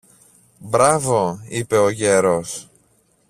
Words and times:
Μπράβο, 0.59 1.39
είπε 1.47 1.77
ο 1.77 1.89
γέρος. 1.89 2.69